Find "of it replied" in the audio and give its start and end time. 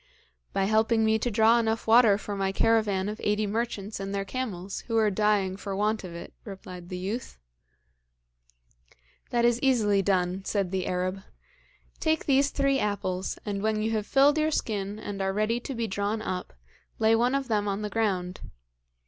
6.03-6.89